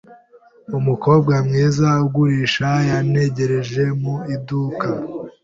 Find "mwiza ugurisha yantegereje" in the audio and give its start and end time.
1.47-3.83